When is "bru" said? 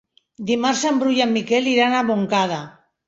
1.03-1.13